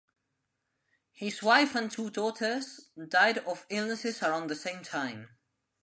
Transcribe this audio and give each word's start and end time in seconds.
His 1.11 1.43
wife 1.43 1.75
and 1.75 1.91
two 1.91 2.09
daughters 2.09 2.89
died 3.09 3.37
of 3.37 3.67
illnesses 3.69 4.23
around 4.23 4.47
the 4.47 4.55
same 4.55 4.81
time. 4.81 5.37